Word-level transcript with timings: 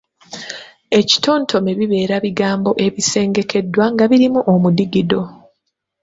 Ekitontome 0.99 1.71
bibeera 1.79 2.15
bigambo 2.25 2.71
ebisengekeddwa 2.85 3.85
nga 3.91 4.05
birimu 4.11 4.39
omudigido, 4.53 5.21